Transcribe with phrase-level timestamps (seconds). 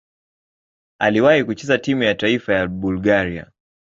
[0.99, 3.51] Aliwahi kucheza timu ya taifa ya Bulgaria.